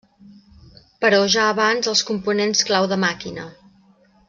[1.05, 3.47] Però ja abans els components clau de Màquina!